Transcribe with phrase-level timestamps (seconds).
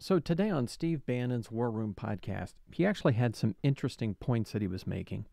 [0.00, 4.62] So, today on Steve Bannon's War Room podcast, he actually had some interesting points that
[4.62, 5.26] he was making.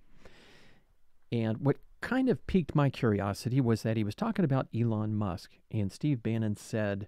[1.31, 5.51] And what kind of piqued my curiosity was that he was talking about Elon Musk,
[5.69, 7.07] and Steve Bannon said,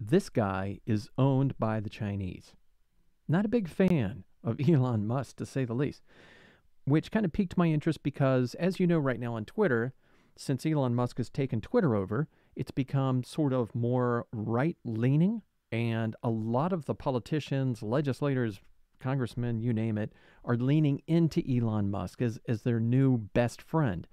[0.00, 2.54] This guy is owned by the Chinese.
[3.28, 6.02] Not a big fan of Elon Musk, to say the least,
[6.86, 9.92] which kind of piqued my interest because, as you know, right now on Twitter,
[10.34, 15.42] since Elon Musk has taken Twitter over, it's become sort of more right leaning
[15.76, 18.60] and a lot of the politicians, legislators,
[18.98, 20.12] congressmen, you name it,
[20.44, 24.08] are leaning into Elon Musk as, as their new best friend.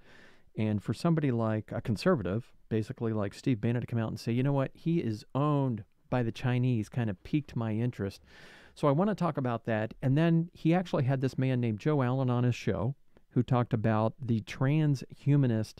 [0.58, 4.32] And for somebody like a conservative, basically like Steve Bannon, to come out and say,
[4.32, 8.22] you know what, he is owned by the Chinese, kind of piqued my interest.
[8.74, 9.94] So I want to talk about that.
[10.02, 12.94] And then he actually had this man named Joe Allen on his show
[13.30, 15.78] who talked about the transhumanist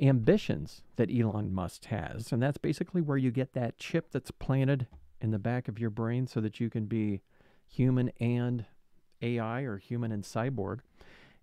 [0.00, 2.32] ambitions that Elon Musk has.
[2.32, 4.86] And that's basically where you get that chip that's planted
[5.20, 7.22] in the back of your brain so that you can be
[7.66, 8.66] human and
[9.22, 10.80] AI or human and cyborg.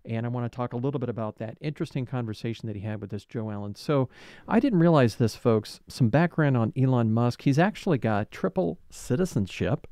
[0.06, 3.00] And I want to talk a little bit about that interesting conversation that he had
[3.00, 3.74] with this Joe Allen.
[3.74, 4.10] So
[4.46, 5.80] I didn't realize this, folks.
[5.88, 7.42] Some background on Elon Musk.
[7.42, 9.86] He's actually got triple citizenship.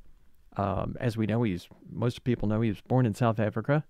[0.58, 3.84] Um, as we know, he's most people know he was born in South Africa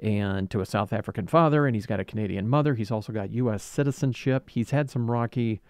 [0.00, 2.74] and to a South African father, and he's got a Canadian mother.
[2.74, 3.62] He's also got U.S.
[3.62, 4.50] citizenship.
[4.50, 5.60] He's had some rocky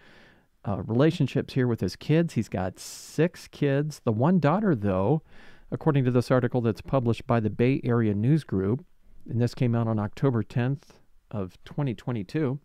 [0.67, 2.35] uh, relationships here with his kids.
[2.35, 4.01] He's got six kids.
[4.05, 5.23] The one daughter, though,
[5.71, 8.85] according to this article that's published by the Bay Area News Group,
[9.29, 10.83] and this came out on October 10th
[11.31, 12.61] of 2022,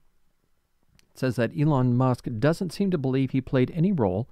[1.15, 4.29] says that Elon Musk doesn't seem to believe he played any role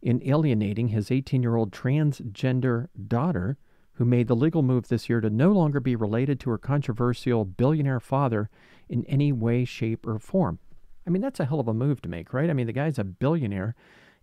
[0.00, 3.56] in alienating his 18-year-old transgender daughter
[3.98, 7.44] who made the legal move this year to no longer be related to her controversial
[7.44, 8.48] billionaire father
[8.88, 10.60] in any way, shape, or form.
[11.04, 12.48] I mean, that's a hell of a move to make, right?
[12.48, 13.74] I mean, the guy's a billionaire,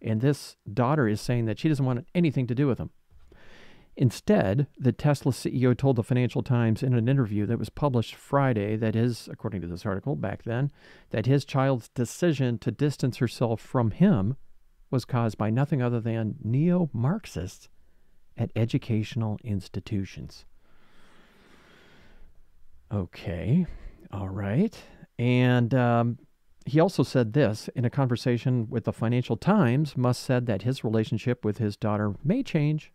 [0.01, 2.89] and this daughter is saying that she doesn't want anything to do with him.
[3.97, 8.77] Instead, the Tesla CEO told the Financial Times in an interview that was published Friday
[8.77, 10.71] that his, according to this article back then,
[11.09, 14.37] that his child's decision to distance herself from him
[14.89, 17.67] was caused by nothing other than neo Marxists
[18.37, 20.45] at educational institutions.
[22.91, 23.65] Okay,
[24.11, 24.77] all right.
[25.17, 26.19] And um,
[26.65, 29.95] he also said this in a conversation with the Financial Times.
[29.95, 32.91] Musk said that his relationship with his daughter may change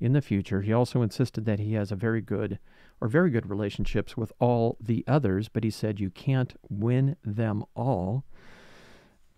[0.00, 0.62] in the future.
[0.62, 2.58] He also insisted that he has a very good
[3.00, 7.64] or very good relationships with all the others, but he said you can't win them
[7.74, 8.24] all.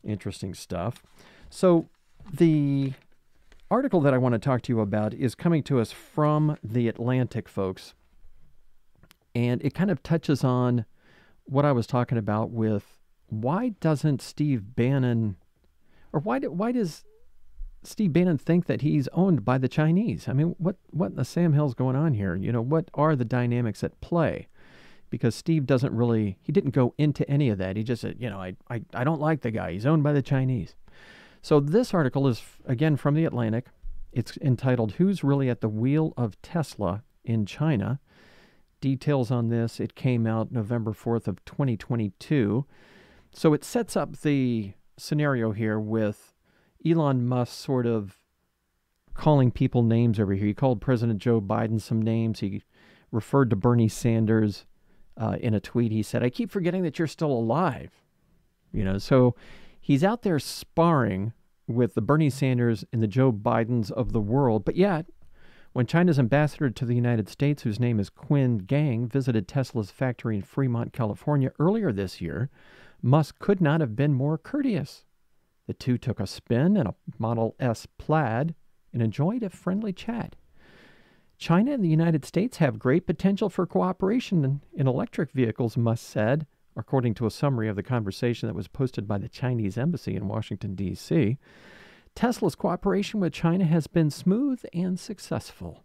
[0.05, 1.03] Interesting stuff.
[1.49, 1.89] So
[2.33, 2.93] the
[3.73, 6.89] article that I want to talk to you about is coming to us from The
[6.89, 7.95] Atlantic, folks.
[9.35, 10.85] And it kind of touches on
[11.45, 15.37] what I was talking about with why doesn't Steve Bannon,
[16.13, 17.05] or why, do, why does
[17.83, 20.29] Steve Bannon think that he's owned by the Chinese?
[20.29, 22.37] I mean, what, what in the Sam Hill's going on here?
[22.37, 24.49] You know, what are the dynamics at play?
[25.09, 27.77] Because Steve doesn't really, he didn't go into any of that.
[27.77, 29.73] He just said, you know, I, I, I don't like the guy.
[29.73, 30.75] He's owned by the Chinese.
[31.43, 33.67] So this article is again from the Atlantic.
[34.13, 37.99] It's entitled Who's Really at the Wheel of Tesla in China?
[38.81, 39.81] Details on this.
[39.81, 42.65] It came out November 4th of 2022.
[43.33, 46.33] So it sets up the scenario here with
[46.87, 48.19] Elon Musk sort of
[49.15, 50.47] calling people names over here.
[50.47, 52.41] He called President Joe Biden some names.
[52.41, 52.63] He
[53.11, 54.65] referred to Bernie Sanders
[55.17, 55.91] uh, in a tweet.
[55.91, 57.91] He said, I keep forgetting that you're still alive.
[58.73, 59.35] You know, so
[59.83, 61.35] he's out there sparring
[61.67, 64.65] with the Bernie Sanders and the Joe Bidens of the world.
[64.65, 65.07] But yet,
[65.75, 70.37] when China's ambassador to the United States, whose name is Qin Gang, visited Tesla's factory
[70.37, 72.49] in Fremont, California earlier this year,
[73.03, 75.05] Musk could not have been more courteous.
[75.67, 78.55] The two took a spin in a Model S plaid
[78.93, 80.37] and enjoyed a friendly chat.
[81.39, 86.47] China and the United States have great potential for cooperation in, electric vehicles, Musk said
[86.77, 90.29] according to a summary of the conversation that was posted by the Chinese embassy in
[90.29, 91.39] Washington, D.C.
[92.15, 95.85] Tesla's cooperation with China has been smooth and successful.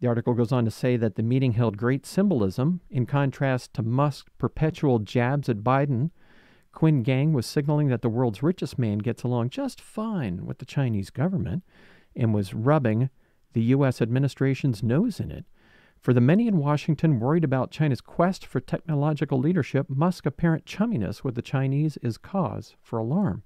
[0.00, 2.80] The article goes on to say that the meeting held great symbolism.
[2.88, 6.10] In contrast to Musk's perpetual jabs at Biden,
[6.74, 10.64] Qin Gang was signaling that the world's richest man gets along just fine with the
[10.64, 11.64] Chinese government
[12.16, 13.10] and was rubbing
[13.52, 14.00] the U.S.
[14.00, 15.44] administration's nose in it.
[16.00, 21.22] For the many in Washington worried about China's quest for technological leadership, Musk's apparent chumminess
[21.22, 23.42] with the Chinese is cause for alarm.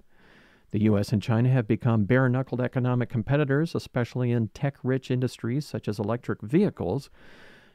[0.71, 1.13] The U.S.
[1.13, 5.99] and China have become bare knuckled economic competitors, especially in tech rich industries such as
[5.99, 7.11] electric vehicles.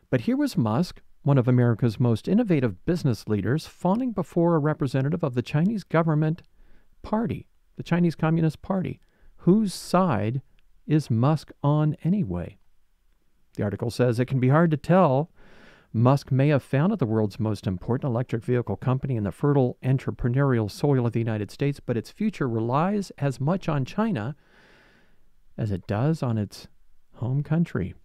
[0.10, 5.24] But here was Musk, one of America's most innovative business leaders, fawning before a representative
[5.26, 6.42] of the Chinese government
[7.02, 9.02] party, the Chinese Communist Party,
[9.38, 10.42] whose side
[10.88, 12.59] is Musk on anyway?
[13.56, 15.32] The article says it can be hard to tell.
[15.92, 20.70] Musk may have founded the world's most important electric vehicle company in the fertile entrepreneurial
[20.70, 24.36] soil of the United States, but its future relies as much on China
[25.58, 26.68] as it does on its
[27.16, 27.96] home country.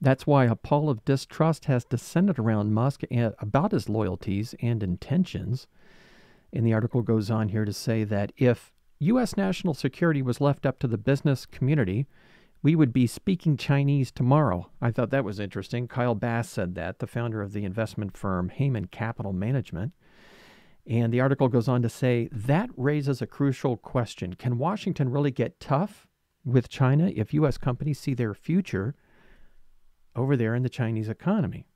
[0.00, 5.68] That's why a pall of distrust has descended around Musk about his loyalties and intentions.
[6.52, 9.36] And the article goes on here to say that if U.S.
[9.36, 12.06] national security was left up to the business community,
[12.62, 14.70] we would be speaking Chinese tomorrow.
[14.80, 15.88] I thought that was interesting.
[15.88, 19.92] Kyle Bass said that, the founder of the investment firm Hayman Capital Management.
[20.86, 24.34] And the article goes on to say that raises a crucial question.
[24.34, 26.06] Can Washington really get tough
[26.44, 27.58] with China if U.S.
[27.58, 28.94] companies see their future
[30.14, 31.66] over there in the Chinese economy?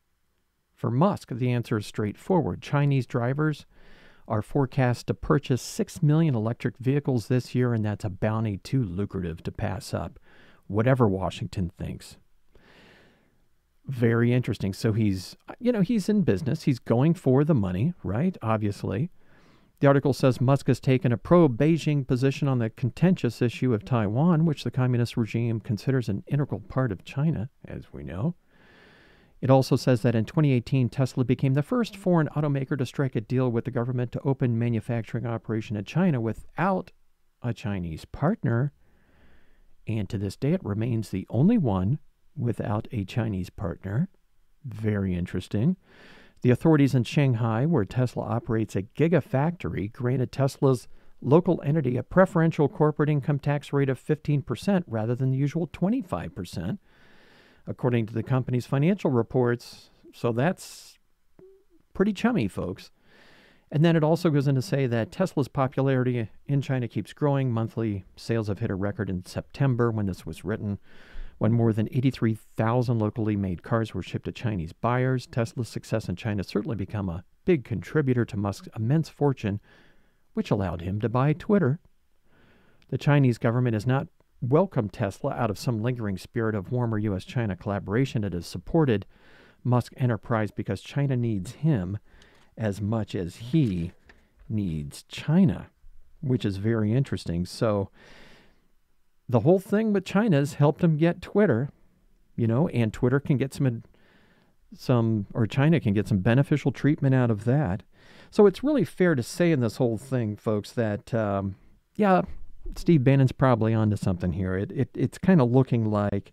[0.74, 2.62] For Musk, the answer is straightforward.
[2.62, 3.64] Chinese drivers
[4.28, 8.82] are forecast to purchase 6 million electric vehicles this year, and that's a bounty too
[8.82, 10.18] lucrative to pass up,
[10.68, 12.16] whatever Washington thinks.
[13.86, 14.72] Very interesting.
[14.72, 16.64] So he's, you know, he's in business.
[16.64, 18.36] He's going for the money, right?
[18.42, 19.10] Obviously.
[19.78, 23.84] The article says Musk has taken a pro Beijing position on the contentious issue of
[23.84, 28.34] Taiwan, which the communist regime considers an integral part of China, as we know.
[29.42, 33.20] It also says that in 2018, Tesla became the first foreign automaker to strike a
[33.20, 36.90] deal with the government to open manufacturing operation in China without
[37.42, 38.72] a Chinese partner.
[39.86, 41.98] And to this day, it remains the only one
[42.36, 44.08] without a Chinese partner.
[44.64, 45.76] Very interesting.
[46.42, 50.88] The authorities in Shanghai, where Tesla operates a gigafactory, granted Tesla's
[51.22, 56.78] local entity a preferential corporate income tax rate of 15% rather than the usual 25%,
[57.66, 59.90] according to the company's financial reports.
[60.12, 60.98] So that's
[61.94, 62.90] pretty chummy, folks.
[63.70, 67.50] And then it also goes in to say that Tesla's popularity in China keeps growing.
[67.50, 70.78] Monthly sales have hit a record in September when this was written.
[71.38, 76.16] When more than 83,000 locally made cars were shipped to Chinese buyers, Tesla's success in
[76.16, 79.60] China certainly became a big contributor to Musk's immense fortune,
[80.32, 81.80] which allowed him to buy Twitter.
[82.88, 84.06] The Chinese government has not
[84.40, 87.24] welcomed Tesla out of some lingering spirit of warmer U.S.
[87.24, 88.24] China collaboration.
[88.24, 89.06] It has supported
[89.64, 91.98] Musk Enterprise because China needs him
[92.56, 93.92] as much as he
[94.48, 95.68] needs China,
[96.20, 97.44] which is very interesting.
[97.44, 97.90] So,
[99.28, 101.70] the whole thing with China has helped him get Twitter,
[102.36, 103.82] you know, and Twitter can get some
[104.74, 107.82] some or China can get some beneficial treatment out of that.
[108.30, 111.56] So it's really fair to say in this whole thing, folks, that um,
[111.94, 112.22] yeah,
[112.74, 114.56] Steve Bannon's probably onto something here.
[114.56, 116.32] It, it it's kind of looking like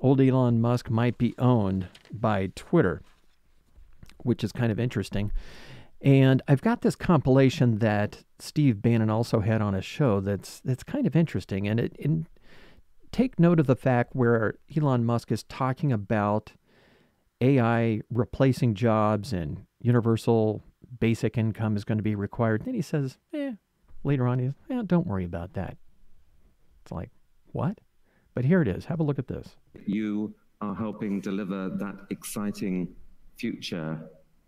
[0.00, 3.02] old Elon Musk might be owned by Twitter,
[4.22, 5.32] which is kind of interesting.
[6.00, 10.82] And I've got this compilation that Steve Bannon also had on a show that's that's
[10.82, 11.68] kind of interesting.
[11.68, 11.96] And it
[13.12, 16.52] take note of the fact where Elon Musk is talking about
[17.40, 20.62] AI replacing jobs and universal
[20.98, 22.64] basic income is going to be required.
[22.64, 23.52] Then he says, eh,
[24.02, 25.76] later on, he's, eh, don't worry about that.
[26.82, 27.10] It's like,
[27.52, 27.78] what?
[28.34, 28.86] But here it is.
[28.86, 29.56] Have a look at this.
[29.86, 32.94] You are helping deliver that exciting
[33.42, 33.98] future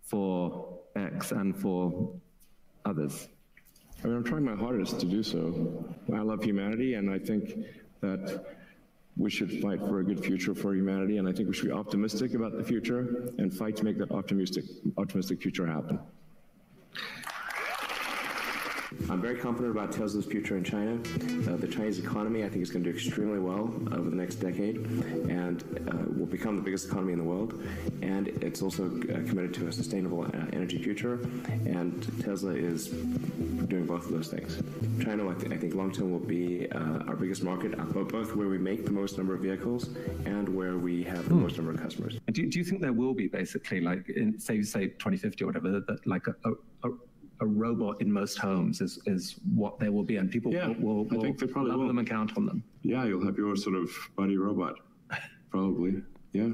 [0.03, 2.13] for X and for
[2.85, 3.29] others?
[4.03, 5.43] I mean, I'm trying my hardest to do so.
[6.13, 7.45] I love humanity, and I think
[8.01, 8.25] that
[9.17, 11.79] we should fight for a good future for humanity, and I think we should be
[11.85, 14.65] optimistic about the future and fight to make that optimistic,
[14.97, 15.99] optimistic future happen.
[19.11, 20.95] I'm very confident about Tesla's future in China.
[20.95, 24.37] Uh, the Chinese economy, I think, is going to do extremely well over the next
[24.37, 24.77] decade
[25.29, 27.63] and uh, will become the biggest economy in the world.
[28.01, 31.15] And it's also uh, committed to a sustainable uh, energy future.
[31.67, 34.63] And Tesla is doing both of those things.
[35.05, 38.49] China, I, th- I think, long term will be uh, our biggest market, both where
[38.49, 39.91] we make the most number of vehicles
[40.25, 41.43] and where we have the hmm.
[41.43, 42.19] most number of customers.
[42.33, 45.81] Do, do you think there will be basically, like, in, say, say 2050 or whatever,
[45.81, 46.53] that, like a, a,
[47.45, 50.69] a a robot in most homes is, is what they will be, and people yeah,
[50.69, 51.89] will, will, will I think they probably love will.
[51.89, 52.65] them and count on them.
[52.83, 54.81] Yeah, you'll have your sort of buddy robot,
[55.51, 56.03] probably.
[56.33, 56.51] Yeah.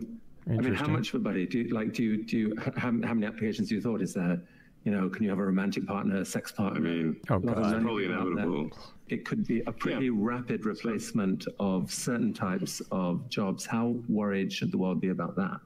[0.49, 1.93] I mean, how much of a buddy do you like?
[1.93, 4.43] Do you do you how, how many applications do you thought is there?
[4.85, 6.81] You know, can you have a romantic partner, a sex partner?
[6.81, 7.59] I mean, oh, God.
[7.59, 8.71] it's probably inevitable.
[9.09, 10.13] It could be a pretty yeah.
[10.15, 13.67] rapid replacement of certain types of jobs.
[13.67, 15.61] How worried should the world be about that?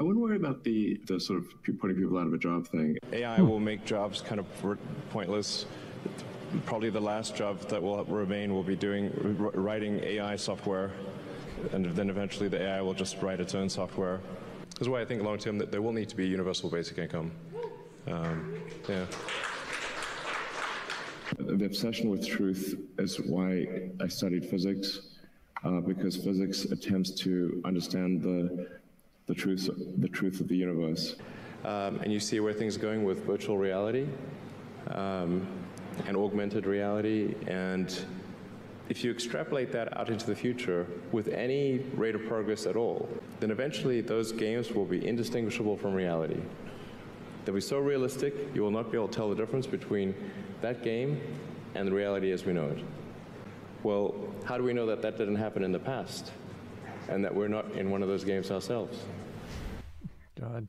[0.00, 1.48] I wouldn't worry about the, the sort of
[1.80, 2.96] putting people out of a job thing.
[3.12, 4.46] AI will make jobs kind of
[5.10, 5.66] pointless.
[6.66, 9.10] Probably the last job that will remain will be doing
[9.54, 10.92] writing AI software,
[11.72, 14.20] and then eventually the AI will just write its own software.
[14.70, 16.98] This is why I think long term that there will need to be universal basic
[16.98, 17.32] income.
[18.06, 18.54] Um,
[18.88, 19.04] yeah.
[21.40, 25.00] the obsession with truth is why I studied physics,
[25.64, 28.78] uh, because physics attempts to understand the
[29.28, 31.16] the truth the truth of the universe.
[31.64, 34.06] Um, and you see where things are going with virtual reality
[34.88, 35.46] um,
[36.06, 38.04] and augmented reality and
[38.88, 43.06] if you extrapolate that out into the future with any rate of progress at all,
[43.38, 46.40] then eventually those games will be indistinguishable from reality.
[47.44, 50.14] They'll be so realistic, you will not be able to tell the difference between
[50.62, 51.20] that game
[51.74, 52.82] and the reality as we know it.
[53.82, 56.32] Well, how do we know that that didn't happen in the past
[57.08, 58.98] and that we're not in one of those games ourselves?
[60.38, 60.68] God.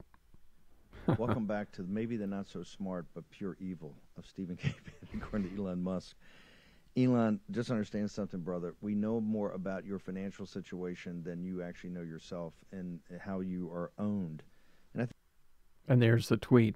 [1.18, 4.74] Welcome back to maybe the not so smart but pure evil of Stephen K.
[4.84, 6.16] Bannon, according to Elon Musk.
[6.98, 8.76] Elon, just understand something, brother.
[8.82, 13.70] We know more about your financial situation than you actually know yourself and how you
[13.72, 14.44] are owned.
[14.94, 15.14] And, I th-
[15.88, 16.76] and there's the tweet.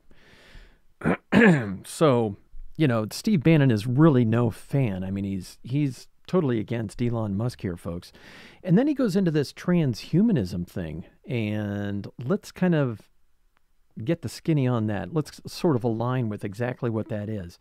[1.83, 2.37] so,
[2.77, 5.03] you know, Steve Bannon is really no fan.
[5.03, 8.11] I mean, he's he's totally against Elon Musk here, folks.
[8.63, 13.01] And then he goes into this transhumanism thing, and let's kind of
[14.03, 15.13] get the skinny on that.
[15.13, 17.59] Let's sort of align with exactly what that is.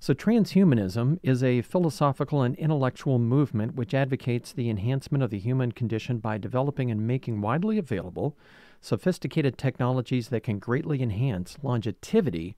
[0.00, 5.72] So, transhumanism is a philosophical and intellectual movement which advocates the enhancement of the human
[5.72, 8.36] condition by developing and making widely available
[8.80, 12.56] sophisticated technologies that can greatly enhance longevity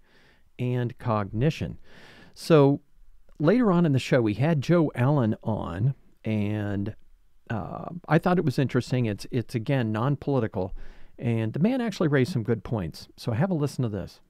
[0.58, 1.78] and cognition.
[2.34, 2.80] So,
[3.38, 6.94] later on in the show, we had Joe Allen on, and
[7.50, 9.06] uh, I thought it was interesting.
[9.06, 10.74] It's, it's again non political,
[11.18, 13.08] and the man actually raised some good points.
[13.16, 14.20] So, have a listen to this.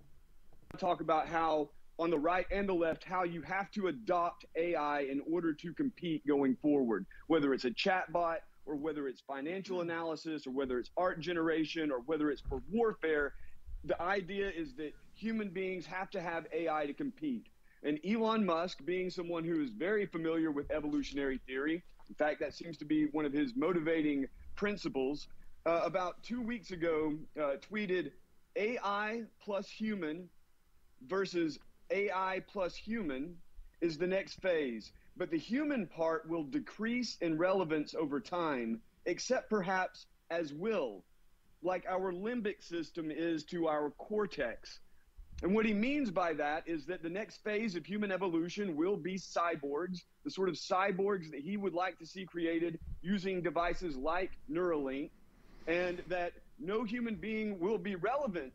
[0.78, 5.00] Talk about how on the right and the left how you have to adopt AI
[5.00, 10.46] in order to compete going forward, whether it's a chatbot or whether it's financial analysis
[10.46, 13.32] or whether it's art generation or whether it's for warfare.
[13.84, 17.46] The idea is that human beings have to have AI to compete.
[17.87, 22.52] And Elon Musk, being someone who is very familiar with evolutionary theory, in fact, that
[22.52, 24.26] seems to be one of his motivating
[24.57, 25.28] principles,
[25.66, 28.11] uh, about two weeks ago uh, tweeted
[28.57, 30.28] AI plus human
[31.07, 33.37] versus AI plus human
[33.81, 39.49] is the next phase, but the human part will decrease in relevance over time, except
[39.49, 41.05] perhaps as will,
[41.62, 44.81] like our limbic system is to our cortex.
[45.43, 48.97] And what he means by that is that the next phase of human evolution will
[48.97, 53.97] be cyborgs, the sort of cyborgs that he would like to see created using devices
[53.97, 55.11] like Neuralink,
[55.66, 58.52] and that no human being will be relevant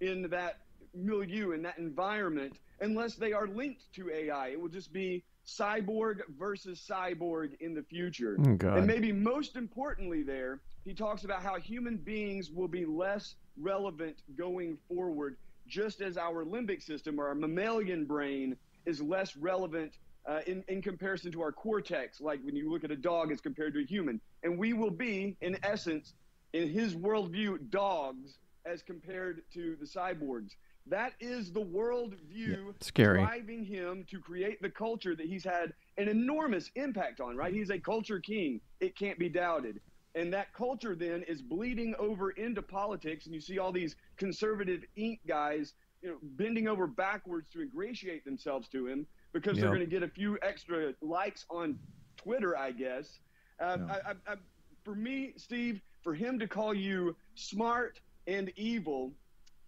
[0.00, 0.58] in that
[0.94, 4.48] milieu, in that environment, unless they are linked to AI.
[4.48, 8.36] It will just be cyborg versus cyborg in the future.
[8.38, 13.34] Oh, and maybe most importantly, there, he talks about how human beings will be less
[13.58, 15.36] relevant going forward,
[15.70, 19.92] just as our limbic system or our mammalian brain is less relevant
[20.26, 23.40] uh, in, in comparison to our cortex, like when you look at a dog as
[23.40, 24.20] compared to a human.
[24.42, 26.14] And we will be, in essence,
[26.52, 30.56] in his worldview, dogs as compared to the cyborgs.
[30.86, 33.22] That is the worldview yeah, scary.
[33.22, 37.52] driving him to create the culture that he's had an enormous impact on, right?
[37.52, 38.60] He's a culture king.
[38.80, 39.80] It can't be doubted.
[40.14, 43.26] And that culture then is bleeding over into politics.
[43.26, 45.20] And you see all these conservative Inc.
[45.26, 49.62] guys, you know, bending over backwards to ingratiate themselves to him because yep.
[49.62, 51.78] they're going to get a few extra likes on
[52.16, 53.20] Twitter, I guess.
[53.60, 54.34] Uh, I, I, I,
[54.84, 59.12] for me, Steve, for him to call you smart and evil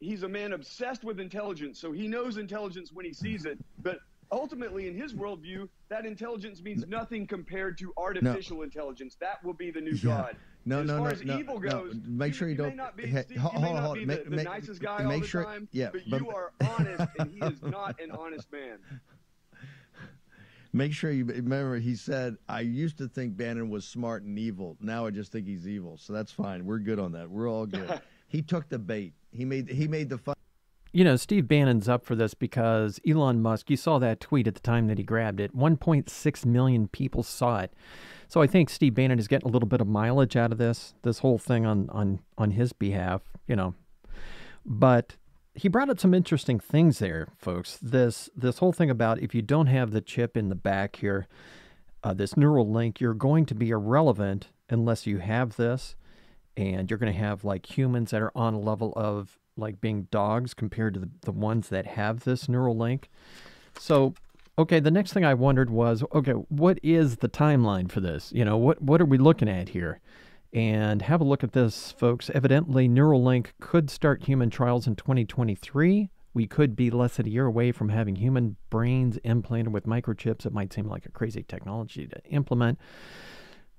[0.03, 3.59] he's a man obsessed with intelligence, so he knows intelligence when he sees it.
[3.79, 3.99] But
[4.33, 8.63] ultimately, in his worldview, that intelligence means nothing compared to artificial no.
[8.63, 9.17] intelligence.
[9.21, 10.03] That will be the new yeah.
[10.05, 10.37] God.
[10.65, 12.01] No, as no, far no, as no, evil goes, no.
[12.07, 12.77] Make sure you, you don't.
[12.77, 13.99] Not be, hey, Steve, hold, you may hold, not hold.
[13.99, 16.21] be Make, the, the make, nicest guy make all sure, the time, yeah, but, but
[16.21, 18.79] you are honest, and he is not an honest man.
[20.75, 24.79] Make sure you remember he said, I used to think Bannon was smart and evil.
[24.81, 25.99] Now I just think he's evil.
[25.99, 26.65] So that's fine.
[26.65, 27.29] We're good on that.
[27.29, 28.01] We're all good.
[28.29, 29.13] he took the bait.
[29.33, 30.35] He made he made the fun
[30.93, 34.55] you know, Steve Bannon's up for this because Elon Musk, you saw that tweet at
[34.55, 35.57] the time that he grabbed it.
[35.57, 37.73] 1.6 million people saw it.
[38.29, 40.95] So I think Steve Bannon is getting a little bit of mileage out of this,
[41.03, 43.75] this whole thing on, on, on his behalf, you know.
[44.65, 45.17] But
[45.55, 47.79] he brought up some interesting things there, folks.
[47.83, 51.27] This this whole thing about if you don't have the chip in the back here,
[52.03, 55.97] uh, this Neuralink, you're going to be irrelevant unless you have this,
[56.57, 60.09] and you're going to have like humans that are on a level of like being
[60.11, 63.05] dogs compared to the, the ones that have this Neuralink.
[63.79, 64.15] So,
[64.59, 68.33] okay, the next thing I wondered was, okay, what is the timeline for this?
[68.33, 70.01] You know, what what are we looking at here?
[70.53, 72.31] And have a look at this, folks.
[72.35, 77.47] Evidently, Neuralink could start human trials in 2023 we could be less than a year
[77.47, 80.47] away from having human brains implanted with microchips.
[80.47, 82.79] It might seem like a crazy technology to implement,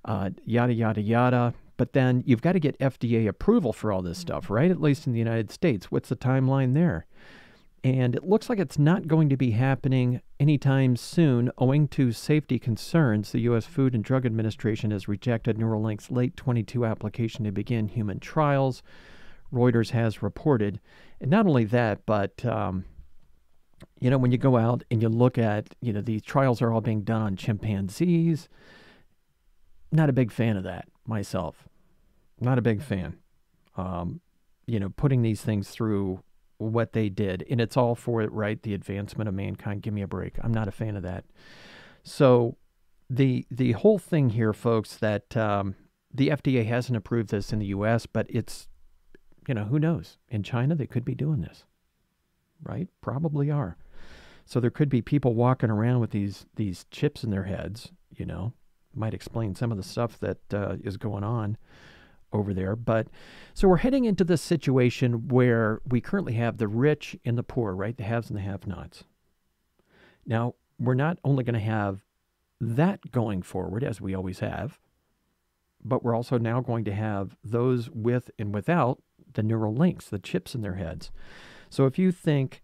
[0.06, 1.53] uh, yada, yada, yada.
[1.77, 4.70] But then you've got to get FDA approval for all this stuff, right?
[4.70, 5.92] At least in the United States.
[5.92, 7.06] What's the timeline there?
[7.84, 12.58] And it looks like it's not going to be happening anytime soon, owing to safety
[12.58, 13.32] concerns.
[13.32, 13.65] The U.S.
[13.65, 18.84] Food and Drug Administration has rejected Neuralink's late 22 application to begin human trials.
[19.51, 20.80] Reuters has reported.
[21.20, 22.86] And not only that, but um,
[24.00, 26.72] you know, when you go out and you look at, you know, these trials are
[26.72, 28.48] all being done on chimpanzees.
[29.92, 31.67] Not a big fan of that myself.
[32.39, 33.17] Not a big fan.
[33.75, 34.22] Um,
[34.65, 36.24] you know, putting these things through
[36.57, 38.62] what they did, and it's all for it, right?
[38.62, 39.81] The advancement of mankind.
[39.81, 40.36] Give me a break.
[40.41, 41.25] I'm not a fan of that.
[42.03, 42.57] So,
[43.10, 45.75] the the whole thing here, folks, that um,
[46.13, 48.67] the FDA hasn't approved this in the U.S., but it's,
[49.48, 50.17] you know, who knows?
[50.29, 51.65] In China, they could be doing this,
[52.62, 52.88] right?
[53.01, 53.77] Probably are.
[54.45, 57.91] So there could be people walking around with these these chips in their heads.
[58.12, 58.53] You know,
[58.95, 61.57] might explain some of the stuff that uh, is going on
[62.31, 62.75] over there.
[62.75, 63.07] But
[63.53, 67.73] so we're heading into this situation where we currently have the rich and the poor,
[67.73, 67.95] right?
[67.95, 69.03] The haves and the have nots.
[70.25, 72.03] Now, we're not only going to have
[72.59, 74.79] that going forward, as we always have,
[75.83, 79.01] but we're also now going to have those with and without
[79.33, 81.12] the Neuralinks, the chips in their heads.
[81.69, 82.62] So if you think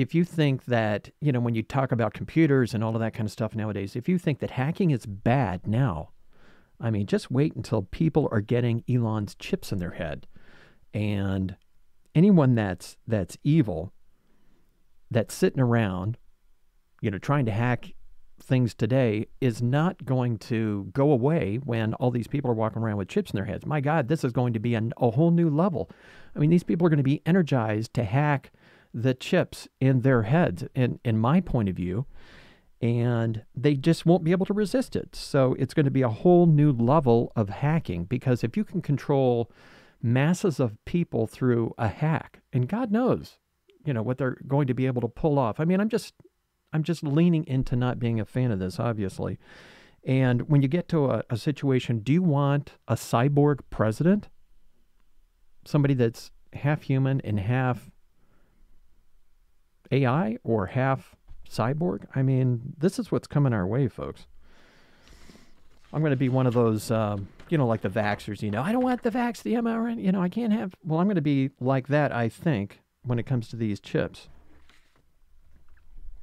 [0.00, 3.14] if you think that, you know, when you talk about computers and all of that
[3.14, 6.10] kind of stuff nowadays, if you think that hacking is bad now,
[6.80, 10.26] I mean, just wait until people are getting Elon's chips in their head.
[10.94, 11.56] And
[12.14, 13.92] anyone that's that's evil,
[15.10, 16.18] that's sitting around,
[17.00, 17.92] you know, trying to hack
[18.42, 22.96] things today is not going to go away when all these people are walking around
[22.96, 23.66] with chips in their heads.
[23.66, 25.90] My God, this is going to be an, a whole new level.
[26.34, 28.50] I mean, these people are going to be energized to hack
[28.92, 32.06] the chips in their heads, in, in my point of view
[32.80, 35.14] and they just won't be able to resist it.
[35.14, 38.80] So it's going to be a whole new level of hacking because if you can
[38.80, 39.50] control
[40.02, 43.38] masses of people through a hack, and God knows,
[43.84, 45.60] you know, what they're going to be able to pull off.
[45.60, 46.14] I mean, I'm just
[46.72, 49.38] I'm just leaning into not being a fan of this, obviously.
[50.04, 54.28] And when you get to a, a situation, do you want a cyborg president?
[55.66, 57.90] Somebody that's half human and half
[59.90, 61.16] AI or half
[61.48, 62.06] cyborg.
[62.14, 64.26] I mean, this is what's coming our way, folks.
[65.92, 68.62] I'm going to be one of those, um, you know, like the vaxxers, you know,
[68.62, 71.16] I don't want the vax, the mRNA, you know, I can't have, well, I'm going
[71.16, 74.28] to be like that, I think, when it comes to these chips.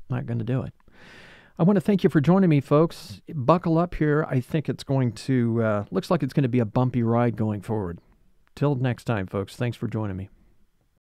[0.10, 0.74] Not going to do it.
[1.60, 3.20] I want to thank you for joining me, folks.
[3.34, 4.26] Buckle up here.
[4.30, 7.36] I think it's going to, uh, looks like it's going to be a bumpy ride
[7.36, 8.00] going forward.
[8.56, 10.30] Till next time, folks, thanks for joining me.